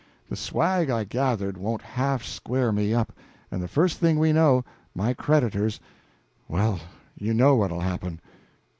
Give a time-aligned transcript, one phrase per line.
[0.29, 3.13] The swag I gathered won't half square me up,
[3.51, 5.79] and the first thing we know, my creditors
[6.47, 6.79] well,
[7.15, 8.19] you know what'll happen."